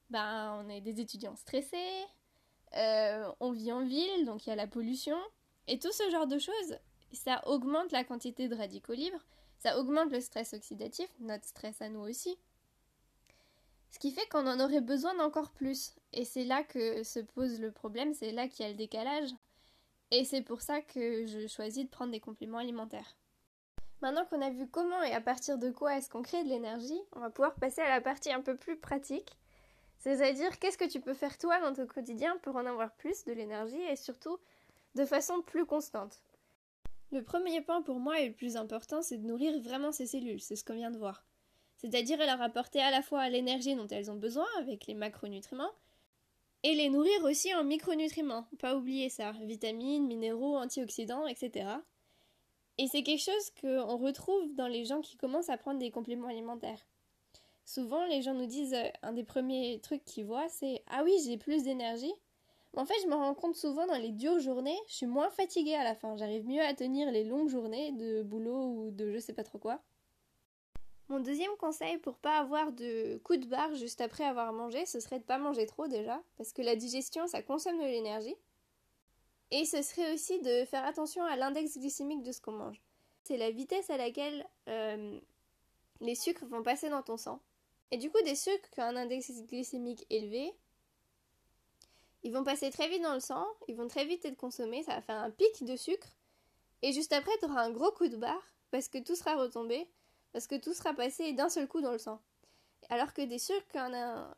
ben, 0.09 0.62
on 0.63 0.69
est 0.69 0.81
des 0.81 1.00
étudiants 1.00 1.36
stressés, 1.36 2.06
euh, 2.75 3.31
on 3.39 3.51
vit 3.51 3.71
en 3.71 3.86
ville, 3.86 4.25
donc 4.25 4.45
il 4.45 4.50
y 4.50 4.53
a 4.53 4.56
la 4.56 4.68
pollution, 4.68 5.18
et 5.68 5.80
tout 5.80 5.91
ce 5.91 6.09
genre 6.09 6.27
de 6.27 6.38
choses, 6.38 6.77
ça 7.13 7.41
augmente 7.47 7.91
la 7.91 8.03
quantité 8.03 8.47
de 8.47 8.56
radicaux 8.56 8.94
libres, 8.94 9.25
ça 9.59 9.80
augmente 9.80 10.12
le 10.12 10.19
stress 10.19 10.53
oxydatif, 10.53 11.09
notre 11.19 11.45
stress 11.45 11.81
à 11.81 11.89
nous 11.89 12.01
aussi. 12.01 12.38
Ce 13.92 14.00
qui 14.00 14.12
fait 14.12 14.27
qu'on 14.30 14.45
en 14.47 14.59
aurait 14.59 14.81
besoin 14.81 15.15
d'encore 15.15 15.51
plus. 15.51 15.95
Et 16.13 16.24
c'est 16.24 16.44
là 16.44 16.63
que 16.63 17.03
se 17.03 17.19
pose 17.19 17.59
le 17.59 17.71
problème, 17.71 18.13
c'est 18.13 18.31
là 18.31 18.47
qu'il 18.47 18.65
y 18.65 18.68
a 18.68 18.71
le 18.71 18.77
décalage. 18.77 19.30
Et 20.12 20.25
c'est 20.25 20.42
pour 20.42 20.62
ça 20.62 20.81
que 20.81 21.25
je 21.25 21.47
choisis 21.47 21.85
de 21.85 21.89
prendre 21.89 22.12
des 22.12 22.19
compléments 22.19 22.57
alimentaires. 22.59 23.15
Maintenant 24.01 24.25
qu'on 24.25 24.42
a 24.42 24.50
vu 24.50 24.68
comment 24.68 25.01
et 25.04 25.13
à 25.13 25.22
partir 25.22 25.57
de 25.57 25.69
quoi 25.72 25.98
est-ce 25.98 26.10
qu'on 26.10 26.22
crée 26.22 26.44
de 26.44 26.50
l'énergie, 26.50 27.01
on 27.13 27.19
va 27.19 27.30
pouvoir 27.30 27.56
passer 27.56 27.81
à 27.81 27.90
la 27.90 28.01
partie 28.01 28.31
un 28.31 28.42
peu 28.42 28.56
plus 28.56 28.78
pratique. 28.78 29.38
C'est-à-dire 29.97 30.57
qu'est-ce 30.59 30.78
que 30.78 30.88
tu 30.88 31.02
peux 31.02 31.14
faire 31.14 31.38
toi 31.38 31.59
dans 31.59 31.73
ton 31.73 31.85
quotidien 31.85 32.38
pour 32.38 32.56
en 32.56 32.66
avoir 32.66 32.92
plus 32.95 33.26
de 33.26 33.33
l'énergie 33.33 33.81
et 33.81 33.97
surtout 33.97 34.38
de 34.95 35.06
façon 35.06 35.42
plus 35.42 35.66
constante? 35.66 36.21
Le 37.12 37.23
premier 37.23 37.62
point 37.62 37.81
pour 37.81 38.00
moi 38.00 38.19
et 38.19 38.30
le 38.30 38.33
plus 38.33 38.56
important, 38.56 39.02
c'est 39.02 39.18
de 39.18 39.28
nourrir 39.28 39.59
vraiment 39.62 39.92
ces 39.92 40.07
cellules, 40.07 40.40
c'est 40.40 40.56
ce 40.56 40.64
qu'on 40.64 40.76
vient 40.76 40.92
de 40.92 40.97
voir 40.97 41.23
c'est-à-dire 41.80 42.18
leur 42.18 42.42
apporter 42.42 42.81
à 42.81 42.92
la 42.92 43.02
fois 43.02 43.30
l'énergie 43.30 43.76
dont 43.76 43.88
elles 43.88 44.12
ont 44.12 44.16
besoin 44.16 44.47
avec 44.59 44.85
les 44.85 44.94
macronutriments, 44.94 45.71
et 46.64 46.76
les 46.76 46.90
nourrir 46.90 47.23
aussi 47.23 47.56
en 47.56 47.64
micronutriments, 47.64 48.47
pas 48.59 48.76
oublier 48.76 49.07
ça, 49.07 49.31
vitamines, 49.44 50.06
minéraux, 50.06 50.57
antioxydants, 50.57 51.26
etc. 51.26 51.69
Et 52.80 52.88
c'est 52.88 53.04
quelque 53.04 53.21
chose 53.21 53.52
qu'on 53.59 53.98
retrouve 53.98 54.56
dans 54.56 54.69
les 54.69 54.86
gens 54.86 55.02
qui 55.02 55.18
commencent 55.18 55.50
à 55.50 55.57
prendre 55.57 55.80
des 55.80 55.92
compléments 55.92 56.30
alimentaires. 56.30 56.88
Souvent, 57.66 58.06
les 58.06 58.21
gens 58.21 58.33
nous 58.33 58.45
disent, 58.45 58.74
euh, 58.74 58.88
un 59.02 59.12
des 59.12 59.26
premiers 59.26 59.81
trucs 59.83 60.06
qu'ils 60.06 60.26
voient, 60.26 60.48
c'est 60.48 60.81
Ah 60.88 61.04
oui, 61.04 61.14
j'ai 61.26 61.38
plus 61.38 61.64
d'énergie. 61.64 62.14
En 62.78 62.86
fait, 62.86 62.94
je 63.04 63.07
me 63.09 63.16
rends 63.16 63.33
compte 63.33 63.57
souvent 63.57 63.86
dans 63.86 63.98
les 63.98 64.12
dures 64.12 64.40
journées, 64.40 64.78
je 64.88 64.94
suis 64.94 65.07
moins 65.07 65.30
fatiguée 65.30 65.76
à 65.76 65.83
la 65.83 65.94
fin. 65.94 66.16
J'arrive 66.16 66.48
mieux 66.48 66.62
à 66.62 66.74
tenir 66.74 67.12
les 67.12 67.26
longues 67.26 67.50
journées 67.50 67.92
de 67.92 68.24
boulot 68.24 68.64
ou 68.64 68.92
de 68.92 69.12
je 69.12 69.19
sais 69.19 69.33
pas 69.33 69.44
trop 69.44 69.57
quoi. 69.57 69.81
Mon 71.09 71.19
deuxième 71.19 71.56
conseil 71.59 71.98
pour 71.98 72.16
pas 72.16 72.38
avoir 72.38 72.71
de 72.71 73.18
coup 73.26 73.36
de 73.36 73.48
barre 73.48 73.76
juste 73.76 74.00
après 74.00 74.24
avoir 74.24 74.54
mangé, 74.54 74.86
ce 74.86 75.02
serait 75.02 75.19
de 75.19 75.26
pas 75.26 75.38
manger 75.38 75.66
trop 75.66 75.88
déjà, 75.88 76.21
parce 76.38 76.54
que 76.54 76.62
la 76.62 76.78
digestion 76.78 77.28
ça 77.28 77.42
consomme 77.42 77.78
de 77.78 77.83
l'énergie. 77.83 78.36
Et 79.51 79.65
ce 79.65 79.81
serait 79.81 80.13
aussi 80.13 80.39
de 80.41 80.65
faire 80.65 80.85
attention 80.85 81.23
à 81.23 81.35
l'index 81.35 81.77
glycémique 81.77 82.23
de 82.23 82.31
ce 82.31 82.41
qu'on 82.41 82.51
mange. 82.51 82.81
C'est 83.23 83.37
la 83.37 83.51
vitesse 83.51 83.89
à 83.89 83.97
laquelle 83.97 84.45
euh, 84.68 85.19
les 86.01 86.15
sucres 86.15 86.45
vont 86.45 86.63
passer 86.63 86.89
dans 86.89 87.01
ton 87.01 87.18
sang. 87.18 87.41
Et 87.91 87.97
du 87.97 88.11
coup, 88.11 88.21
des 88.23 88.35
sucres 88.35 88.69
qui 88.71 88.79
ont 88.79 88.83
un 88.83 88.95
index 88.95 89.31
glycémique 89.47 90.06
élevé, 90.09 90.53
ils 92.23 92.33
vont 92.33 92.44
passer 92.44 92.69
très 92.69 92.87
vite 92.89 93.01
dans 93.01 93.13
le 93.13 93.19
sang, 93.19 93.45
ils 93.68 93.75
vont 93.75 93.87
très 93.87 94.06
vite 94.06 94.25
être 94.25 94.37
consommés, 94.37 94.83
ça 94.83 94.95
va 94.95 95.01
faire 95.01 95.18
un 95.18 95.31
pic 95.31 95.63
de 95.63 95.75
sucre, 95.75 96.07
et 96.81 96.94
juste 96.94 97.13
après, 97.13 97.31
tu 97.39 97.45
auras 97.45 97.63
un 97.63 97.71
gros 97.71 97.91
coup 97.91 98.07
de 98.07 98.18
barre, 98.18 98.44
parce 98.71 98.87
que 98.87 98.97
tout 98.97 99.15
sera 99.15 99.35
retombé, 99.35 99.87
parce 100.31 100.47
que 100.47 100.56
tout 100.56 100.73
sera 100.73 100.94
passé 100.94 101.33
d'un 101.33 101.49
seul 101.49 101.68
coup 101.68 101.81
dans 101.81 101.91
le 101.91 101.97
sang. 101.97 102.21
Alors 102.89 103.13
que 103.13 103.21
des 103.21 103.39
sucres 103.39 103.77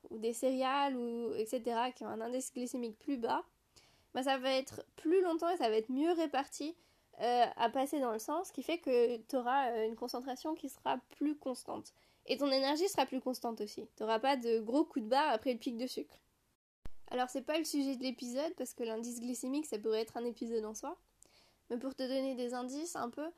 ou 0.10 0.18
des 0.18 0.34
céréales 0.34 0.96
ou 0.96 1.34
etc. 1.36 1.92
qui 1.96 2.04
ont 2.04 2.08
un 2.08 2.22
indice 2.22 2.52
glycémique 2.54 2.98
plus 2.98 3.18
bas, 3.18 3.44
bah, 4.14 4.24
ça 4.24 4.38
va 4.38 4.52
être 4.52 4.84
plus 4.96 5.22
longtemps 5.22 5.50
et 5.50 5.58
ça 5.58 5.70
va 5.70 5.76
être 5.76 5.90
mieux 5.90 6.12
réparti 6.12 6.76
euh, 7.22 7.46
à 7.56 7.70
passer 7.70 8.00
dans 8.00 8.12
le 8.12 8.20
sang, 8.20 8.44
ce 8.44 8.52
qui 8.52 8.64
fait 8.64 8.80
que 8.80 9.18
tu 9.18 9.36
auras 9.36 9.72
euh, 9.72 9.88
une 9.88 9.96
concentration 9.96 10.56
qui 10.56 10.70
sera 10.70 10.98
plus 11.18 11.38
constante. 11.38 11.94
Et 12.26 12.38
ton 12.38 12.52
énergie 12.52 12.88
sera 12.88 13.06
plus 13.06 13.22
constante 13.22 13.62
aussi. 13.62 13.88
Tu 13.96 14.04
n'auras 14.04 14.20
pas 14.20 14.38
de 14.38 14.60
gros 14.60 14.86
coups 14.86 15.06
de 15.06 15.10
barre 15.10 15.30
après 15.30 15.54
le 15.54 15.60
pic 15.60 15.78
de 15.78 15.88
sucre. 15.88 16.20
Alors 17.12 17.30
c'est 17.30 17.42
pas 17.42 17.58
le 17.58 17.66
sujet 17.66 17.96
de 17.96 18.04
l'épisode 18.04 18.54
parce 18.58 18.74
que 18.74 18.84
l'indice 18.84 19.20
glycémique 19.20 19.66
ça 19.66 19.78
pourrait 19.78 20.02
être 20.02 20.18
un 20.18 20.26
épisode 20.26 20.64
en 20.66 20.74
soi. 20.74 20.98
Mais 21.70 21.78
pour 21.78 21.94
te 21.94 22.04
donner 22.04 22.36
des 22.36 22.54
indices 22.54 22.96
un 22.96 23.10
peu, 23.10 23.30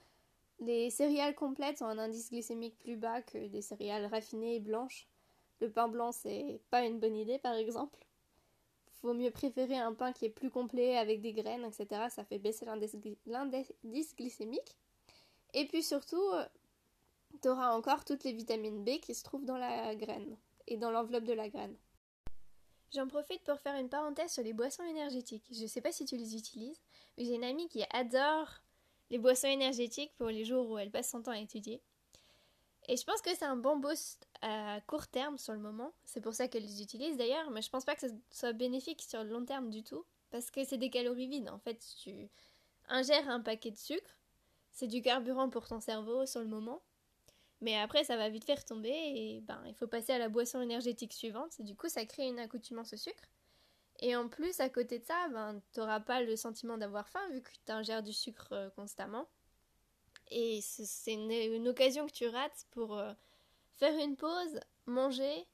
les 0.60 0.90
céréales 0.90 1.36
complètes 1.36 1.82
ont 1.82 1.88
un 1.88 1.98
indice 1.98 2.30
glycémique 2.30 2.78
plus 2.80 2.96
bas 2.96 3.22
que 3.22 3.48
des 3.48 3.62
céréales 3.62 4.06
raffinées 4.06 4.56
et 4.56 4.60
blanches. 4.60 5.08
Le 5.60 5.72
pain 5.72 5.88
blanc 5.88 6.12
c'est 6.12 6.62
pas 6.70 6.86
une 6.86 7.00
bonne 7.00 7.16
idée 7.16 7.40
par 7.40 7.56
exemple. 7.56 7.98
Vaut 9.04 9.14
mieux 9.14 9.32
préférer 9.32 9.78
un 9.78 9.94
pain 9.94 10.14
qui 10.14 10.26
est 10.26 10.30
plus 10.30 10.50
complet 10.50 10.98
avec 10.98 11.22
des 11.22 11.34
graines, 11.34 11.66
etc. 11.66 12.08
Ça 12.10 12.24
fait 12.24 12.40
baisser 12.40 12.66
l'indice 12.66 14.16
glycémique. 14.16 14.78
Et 15.54 15.68
puis 15.68 15.84
surtout, 15.84 16.24
tu 17.42 17.50
auras 17.50 17.76
encore 17.76 18.06
toutes 18.06 18.24
les 18.24 18.34
vitamines 18.34 18.84
B 18.84 19.00
qui 19.00 19.14
se 19.14 19.24
trouvent 19.24 19.46
dans 19.46 19.58
la 19.58 19.96
graine 19.96 20.38
et 20.68 20.78
dans 20.78 20.90
l'enveloppe 20.90 21.26
de 21.26 21.34
la 21.34 21.50
graine. 21.50 21.76
J'en 22.94 23.08
profite 23.08 23.44
pour 23.44 23.60
faire 23.60 23.76
une 23.76 23.90
parenthèse 23.90 24.32
sur 24.32 24.44
les 24.44 24.54
boissons 24.54 24.84
énergétiques. 24.84 25.46
Je 25.52 25.64
ne 25.64 25.68
sais 25.68 25.82
pas 25.82 25.92
si 25.92 26.06
tu 26.06 26.16
les 26.16 26.36
utilises, 26.36 26.80
mais 27.18 27.26
j'ai 27.26 27.36
une 27.36 27.44
amie 27.44 27.68
qui 27.68 27.84
adore 27.90 28.62
les 29.10 29.18
boissons 29.18 29.48
énergétiques 29.48 30.14
pour 30.18 30.28
les 30.28 30.46
jours 30.46 30.70
où 30.70 30.78
elle 30.78 30.92
passe 30.92 31.10
son 31.10 31.24
temps 31.24 31.32
à 31.32 31.40
étudier. 31.40 31.82
Et 32.88 32.98
je 32.98 33.04
pense 33.06 33.22
que 33.22 33.34
c'est 33.36 33.46
un 33.46 33.56
bon 33.56 33.78
boost 33.78 34.28
à 34.42 34.80
court 34.88 35.08
terme 35.08 35.38
sur 35.38 35.54
le 35.54 35.60
moment. 35.60 35.94
C'est 36.04 36.22
pour 36.22 36.34
ça 36.34 36.48
qu'elle 36.48 36.64
les 36.64 36.82
utilise 36.82 37.16
d'ailleurs, 37.18 37.50
mais 37.52 37.62
je 37.62 37.70
pense 37.70 37.86
pas 37.86 37.96
que 37.96 38.08
ce 38.08 38.14
soit 38.30 38.54
bénéfique 38.54 39.02
sur 39.02 39.24
le 39.24 39.30
long 39.30 39.46
terme 39.46 39.70
du 39.70 39.84
tout. 39.84 40.06
Parce 40.32 40.50
que 40.52 40.64
c'est 40.66 40.78
des 40.78 40.90
calories 40.90 41.28
vides. 41.28 41.50
En 41.50 41.60
fait, 41.60 41.80
tu 42.02 42.30
ingères 42.90 43.30
un 43.30 43.40
paquet 43.40 43.72
de 43.72 43.78
sucre, 43.78 44.18
c'est 44.72 44.88
du 44.88 45.02
carburant 45.02 45.50
pour 45.50 45.68
ton 45.68 45.80
cerveau 45.80 46.26
sur 46.26 46.42
le 46.42 46.48
moment. 46.48 46.82
Mais 47.62 47.78
après, 47.78 48.04
ça 48.04 48.18
va 48.18 48.28
vite 48.28 48.44
faire 48.44 48.66
tomber 48.66 48.90
et 48.90 49.42
ben, 49.42 49.64
il 49.68 49.74
faut 49.76 49.88
passer 49.88 50.12
à 50.12 50.18
la 50.18 50.28
boisson 50.28 50.60
énergétique 50.60 51.14
suivante. 51.14 51.62
Du 51.62 51.76
coup, 51.76 51.88
ça 51.88 52.06
crée 52.06 52.28
une 52.28 52.40
accoutumance 52.40 52.92
au 52.92 52.98
sucre. 52.98 53.24
Et 54.02 54.16
en 54.18 54.28
plus, 54.28 54.60
à 54.60 54.70
côté 54.70 55.00
de 55.00 55.06
ça, 55.06 55.30
ben, 55.30 55.62
tu 55.72 55.80
n'auras 55.80 56.02
pas 56.02 56.22
le 56.22 56.36
sentiment 56.36 56.78
d'avoir 56.78 57.08
faim 57.08 57.26
vu 57.32 57.42
que 57.42 57.52
tu 57.66 57.72
ingères 57.72 58.04
du 58.04 58.12
sucre 58.12 58.50
euh, 58.52 58.70
constamment. 58.72 59.30
Et 60.30 60.62
c'est 60.62 61.14
une, 61.14 61.68
occasion 61.68 62.08
que 62.08 62.12
tu 62.12 62.28
rates 62.28 62.66
pour 62.72 62.98
euh, 62.98 63.14
faire 63.78 63.98
une 63.98 64.16
pause, 64.16 64.60
manger, 64.86 65.48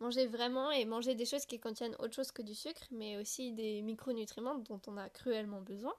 manger 0.00 0.26
vraiment 0.26 0.70
et 0.70 0.84
manger 0.84 1.14
des 1.14 1.26
choses 1.26 1.46
qui 1.46 1.60
contiennent 1.60 1.96
autre 1.98 2.14
chose 2.14 2.32
que 2.32 2.42
du 2.42 2.54
sucre, 2.54 2.82
mais 2.90 3.18
aussi 3.18 3.52
des 3.52 3.82
micronutriments 3.82 4.58
dont 4.58 4.80
on 4.86 4.96
a 4.96 5.08
cruellement 5.10 5.60
besoin. 5.60 5.94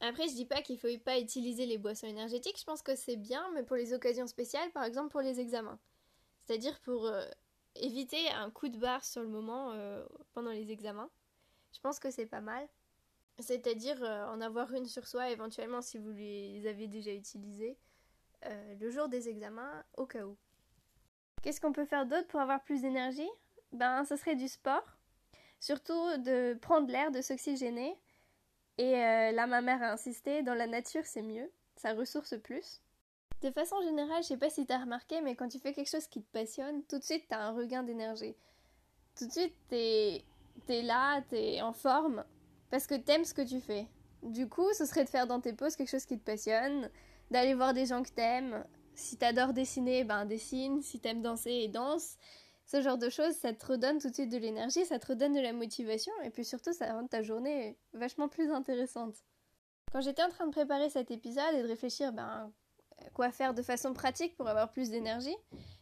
Après, 0.00 0.28
je 0.28 0.34
dis 0.34 0.44
pas 0.44 0.60
qu'il 0.60 0.78
faut 0.78 0.88
pas 1.04 1.18
utiliser 1.18 1.64
les 1.66 1.78
boissons 1.78 2.06
énergétiques, 2.06 2.58
je 2.58 2.64
pense 2.64 2.82
que 2.82 2.94
c'est 2.94 3.16
bien, 3.16 3.50
mais 3.54 3.62
pour 3.62 3.76
les 3.76 3.94
occasions 3.94 4.26
spéciales, 4.26 4.70
par 4.72 4.84
exemple 4.84 5.10
pour 5.10 5.22
les 5.22 5.40
examens. 5.40 5.78
C'est-à-dire 6.44 6.78
pour 6.80 7.06
euh, 7.06 7.24
éviter 7.76 8.28
un 8.30 8.50
coup 8.50 8.68
de 8.68 8.78
barre 8.78 9.04
sur 9.04 9.22
le 9.22 9.28
moment 9.28 9.72
euh, 9.72 10.04
pendant 10.34 10.50
les 10.50 10.70
examens. 10.70 11.10
Je 11.72 11.80
pense 11.80 11.98
que 11.98 12.10
c'est 12.10 12.26
pas 12.26 12.40
mal. 12.40 12.68
C'est-à-dire 13.38 14.02
euh, 14.02 14.26
en 14.26 14.40
avoir 14.40 14.72
une 14.72 14.86
sur 14.86 15.06
soi 15.06 15.30
éventuellement 15.30 15.82
si 15.82 15.98
vous 15.98 16.10
les 16.10 16.66
avez 16.66 16.88
déjà 16.88 17.12
utilisées 17.12 17.76
le 18.78 18.90
jour 18.90 19.08
des 19.08 19.28
examens 19.28 19.82
au 19.96 20.06
cas 20.06 20.24
où. 20.24 20.36
Qu'est-ce 21.42 21.60
qu'on 21.60 21.72
peut 21.72 21.84
faire 21.84 22.06
d'autre 22.06 22.28
pour 22.28 22.38
avoir 22.38 22.62
plus 22.62 22.82
d'énergie? 22.82 23.28
Ben, 23.72 24.04
ce 24.04 24.14
serait 24.14 24.36
du 24.36 24.46
sport. 24.46 24.84
Surtout 25.60 26.16
de 26.18 26.54
prendre 26.60 26.88
l'air, 26.90 27.10
de 27.10 27.20
s'oxygéner. 27.20 27.96
Et 28.78 28.96
euh, 28.96 29.32
là, 29.32 29.46
ma 29.46 29.62
mère 29.62 29.82
a 29.82 29.92
insisté, 29.92 30.42
dans 30.42 30.54
la 30.54 30.66
nature, 30.66 31.04
c'est 31.04 31.22
mieux, 31.22 31.50
ça 31.76 31.94
ressource 31.94 32.38
plus. 32.42 32.82
De 33.42 33.50
façon 33.50 33.80
générale, 33.82 34.22
je 34.22 34.28
sais 34.28 34.36
pas 34.36 34.50
si 34.50 34.66
t'as 34.66 34.78
remarqué, 34.78 35.20
mais 35.20 35.34
quand 35.34 35.48
tu 35.48 35.58
fais 35.58 35.72
quelque 35.72 35.90
chose 35.90 36.06
qui 36.06 36.22
te 36.22 36.32
passionne, 36.32 36.82
tout 36.84 36.98
de 36.98 37.04
suite 37.04 37.24
t'as 37.28 37.38
un 37.38 37.52
regain 37.52 37.82
d'énergie. 37.82 38.34
Tout 39.16 39.26
de 39.26 39.32
suite 39.32 39.54
t'es 39.68 40.24
es 40.68 40.82
là, 40.82 41.22
t'es 41.28 41.60
en 41.62 41.72
forme, 41.72 42.24
parce 42.70 42.86
que 42.86 42.94
t'aimes 42.94 43.24
ce 43.24 43.34
que 43.34 43.42
tu 43.42 43.60
fais. 43.60 43.86
Du 44.22 44.48
coup, 44.48 44.72
ce 44.72 44.86
serait 44.86 45.04
de 45.04 45.08
faire 45.08 45.26
dans 45.26 45.40
tes 45.40 45.52
pauses 45.52 45.76
quelque 45.76 45.90
chose 45.90 46.06
qui 46.06 46.18
te 46.18 46.24
passionne, 46.24 46.90
d'aller 47.30 47.54
voir 47.54 47.74
des 47.74 47.86
gens 47.86 48.02
que 48.02 48.10
t'aimes. 48.10 48.64
Si 48.94 49.16
t'adores 49.16 49.52
dessiner, 49.52 50.04
ben 50.04 50.24
dessine. 50.24 50.82
Si 50.82 51.00
t'aimes 51.00 51.22
danser, 51.22 51.52
et 51.52 51.68
danse 51.68 52.16
ce 52.66 52.80
genre 52.82 52.98
de 52.98 53.08
choses, 53.08 53.34
ça 53.34 53.52
te 53.52 53.64
redonne 53.64 53.98
tout 53.98 54.10
de 54.10 54.14
suite 54.14 54.30
de 54.30 54.38
l'énergie, 54.38 54.84
ça 54.84 54.98
te 54.98 55.06
redonne 55.06 55.32
de 55.32 55.40
la 55.40 55.52
motivation 55.52 56.12
et 56.24 56.30
puis 56.30 56.44
surtout 56.44 56.72
ça 56.72 56.92
rend 56.92 57.06
ta 57.06 57.22
journée 57.22 57.78
vachement 57.92 58.28
plus 58.28 58.50
intéressante. 58.50 59.14
Quand 59.92 60.00
j'étais 60.00 60.24
en 60.24 60.28
train 60.28 60.46
de 60.46 60.50
préparer 60.50 60.90
cet 60.90 61.12
épisode 61.12 61.54
et 61.54 61.62
de 61.62 61.68
réfléchir 61.68 62.12
ben, 62.12 62.52
quoi 63.14 63.30
faire 63.30 63.54
de 63.54 63.62
façon 63.62 63.92
pratique 63.92 64.36
pour 64.36 64.48
avoir 64.48 64.70
plus 64.70 64.90
d'énergie, 64.90 65.36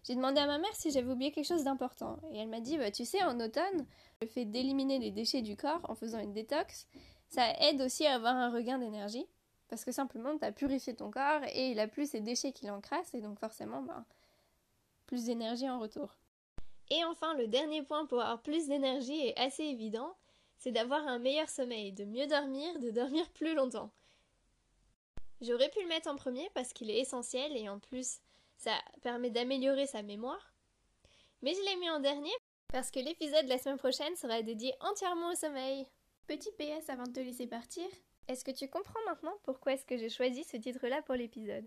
j'ai 0.05 0.15
demandé 0.15 0.41
à 0.41 0.47
ma 0.47 0.59
mère 0.59 0.75
si 0.75 0.91
j'avais 0.91 1.11
oublié 1.11 1.33
quelque 1.33 1.47
chose 1.47 1.65
d'important. 1.65 2.19
Et 2.33 2.39
elle 2.39 2.49
m'a 2.49 2.61
dit, 2.61 2.79
bah, 2.79 2.91
tu 2.91 3.05
sais, 3.05 3.23
en 3.23 3.41
automne, 3.41 3.87
le 4.21 4.27
fait 4.27 4.45
d'éliminer 4.45 4.99
les 4.99 5.11
déchets 5.11 5.43
du 5.43 5.57
corps 5.57 5.81
en 5.85 5.95
faisant 5.95 6.19
une 6.19 6.33
détox, 6.33 6.87
ça 7.29 7.51
aide 7.61 7.81
aussi 7.81 8.07
à 8.07 8.15
avoir 8.15 8.35
un 8.35 8.51
regain 8.51 8.79
d'énergie. 8.79 9.27
Parce 9.69 9.85
que 9.85 9.93
simplement, 9.93 10.37
tu 10.39 10.45
as 10.45 10.53
purifié 10.53 10.95
ton 10.95 11.11
corps 11.11 11.43
et 11.53 11.71
il 11.71 11.81
a 11.81 11.89
plus 11.89 12.11
ces 12.11 12.21
déchets 12.21 12.53
qui 12.53 12.67
l'encrassent 12.67 13.15
et 13.15 13.21
donc 13.21 13.39
forcément, 13.41 13.83
ben, 13.83 14.05
plus 15.07 15.25
d'énergie 15.25 15.69
en 15.69 15.81
retour. 15.81 16.17
Et 16.91 17.03
enfin, 17.05 17.35
le 17.35 17.49
dernier 17.49 17.83
point 17.83 18.07
pour 18.07 18.21
avoir 18.21 18.43
plus 18.43 18.67
d'énergie 18.67 19.19
est 19.19 19.39
assez 19.39 19.65
évident, 19.65 20.15
c'est 20.59 20.71
d'avoir 20.71 21.07
un 21.07 21.19
meilleur 21.19 21.49
sommeil, 21.49 21.93
de 21.93 22.05
mieux 22.05 22.27
dormir, 22.27 22.79
de 22.79 22.91
dormir 22.91 23.29
plus 23.31 23.55
longtemps. 23.55 23.91
J'aurais 25.41 25.69
pu 25.71 25.83
le 25.83 25.89
mettre 25.89 26.09
en 26.09 26.17
premier 26.17 26.49
parce 26.55 26.73
qu'il 26.73 26.91
est 26.91 27.01
essentiel 27.01 27.57
et 27.57 27.69
en 27.69 27.79
plus 27.79 28.19
ça 28.57 28.73
permet 29.03 29.31
d'améliorer 29.31 29.87
sa 29.87 30.03
mémoire. 30.03 30.53
Mais 31.43 31.55
je 31.55 31.61
l'ai 31.61 31.77
mis 31.77 31.91
en 31.91 32.01
dernier 32.01 32.33
parce 32.69 32.91
que 32.91 33.01
l'épisode 33.01 33.45
de 33.45 33.51
la 33.51 33.59
semaine 33.59 33.79
prochaine 33.79 34.17
sera 34.17 34.43
dédié 34.43 34.75
entièrement 34.81 35.31
au 35.31 35.35
sommeil. 35.35 35.87
Petit 36.27 36.51
PS 36.53 36.89
avant 36.89 37.05
de 37.05 37.13
te 37.13 37.21
laisser 37.21 37.47
partir, 37.47 37.85
est-ce 38.29 38.45
que 38.45 38.51
tu 38.51 38.69
comprends 38.69 39.05
maintenant 39.07 39.37
pourquoi 39.43 39.75
est-ce 39.75 39.85
que 39.85 39.99
j'ai 39.99 40.09
choisi 40.09 40.45
ce 40.45 40.57
titre-là 40.57 41.03
pour 41.03 41.15
l'épisode? 41.15 41.67